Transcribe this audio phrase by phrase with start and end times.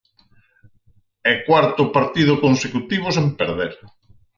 [1.31, 3.71] E cuarto partido consecutivo sen perder.